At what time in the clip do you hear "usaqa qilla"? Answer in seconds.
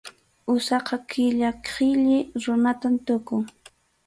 0.53-1.51